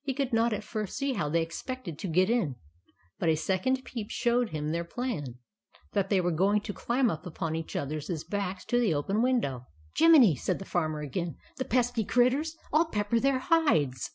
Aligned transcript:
He 0.00 0.14
could 0.14 0.32
not 0.32 0.54
at 0.54 0.64
first 0.64 0.96
see 0.96 1.12
how 1.12 1.28
they 1.28 1.42
ex 1.42 1.62
pected 1.62 1.98
to 1.98 2.08
get 2.08 2.30
in; 2.30 2.56
but 3.18 3.28
a 3.28 3.34
second 3.34 3.84
peep 3.84 4.08
showed 4.08 4.48
him 4.48 4.70
their 4.70 4.84
plan,— 4.84 5.34
that 5.92 6.08
they 6.08 6.18
were 6.18 6.30
going 6.30 6.62
to 6.62 6.72
climb 6.72 7.10
up 7.10 7.26
upon 7.26 7.54
each 7.54 7.76
other's 7.76 8.24
backs 8.24 8.64
to 8.64 8.80
the 8.80 8.94
open 8.94 9.20
window." 9.20 9.66
Jiminy!" 9.98 10.34
said 10.36 10.60
the 10.60 10.64
Farmer 10.64 11.00
again." 11.00 11.36
The 11.58 11.66
pesky 11.66 12.06
critters! 12.06 12.56
I 12.72 12.76
11 12.78 12.92
pepper 12.92 13.20
their 13.20 13.38
hides." 13.38 14.12